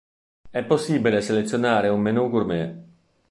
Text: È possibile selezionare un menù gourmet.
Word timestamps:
È 0.49 0.63
possibile 0.63 1.21
selezionare 1.21 1.87
un 1.89 2.01
menù 2.01 2.27
gourmet. 2.27 2.75